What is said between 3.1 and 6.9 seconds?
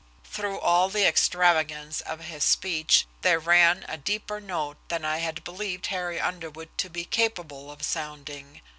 there ran a deeper note than I had believed Harry Underwood to